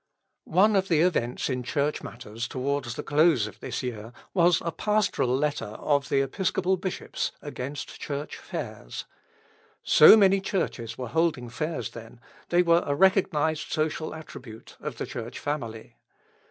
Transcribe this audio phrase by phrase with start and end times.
[0.49, 4.71] One of the events in Church matters, towards the close of this year, was a
[4.71, 9.05] pastoral letter of the Episcopal Bishops against Church fairs.
[9.83, 12.19] So many churches were holding fairs then,
[12.49, 15.97] they were a recognised social attribute of the Church family.